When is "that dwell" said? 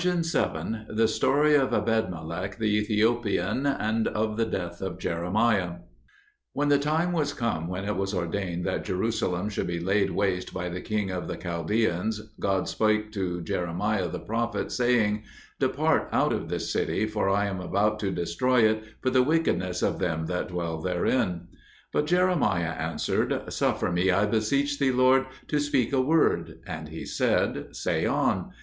20.25-20.81